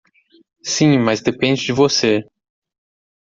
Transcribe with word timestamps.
Sim, 0.63 0.97
mas 0.97 1.21
depende 1.21 1.63
de 1.63 1.71
você. 1.71 2.25